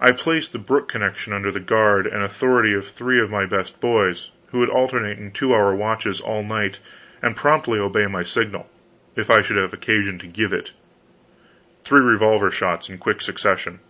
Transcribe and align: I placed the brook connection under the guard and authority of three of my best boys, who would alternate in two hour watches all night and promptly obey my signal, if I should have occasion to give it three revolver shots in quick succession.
I 0.00 0.12
placed 0.12 0.52
the 0.52 0.60
brook 0.60 0.88
connection 0.88 1.32
under 1.32 1.50
the 1.50 1.58
guard 1.58 2.06
and 2.06 2.22
authority 2.22 2.72
of 2.72 2.86
three 2.86 3.20
of 3.20 3.32
my 3.32 3.46
best 3.46 3.80
boys, 3.80 4.30
who 4.52 4.60
would 4.60 4.68
alternate 4.68 5.18
in 5.18 5.32
two 5.32 5.52
hour 5.52 5.74
watches 5.74 6.20
all 6.20 6.44
night 6.44 6.78
and 7.20 7.34
promptly 7.34 7.80
obey 7.80 8.06
my 8.06 8.22
signal, 8.22 8.70
if 9.16 9.32
I 9.32 9.42
should 9.42 9.56
have 9.56 9.72
occasion 9.72 10.20
to 10.20 10.28
give 10.28 10.52
it 10.52 10.70
three 11.84 11.98
revolver 11.98 12.52
shots 12.52 12.88
in 12.88 12.98
quick 12.98 13.20
succession. 13.20 13.80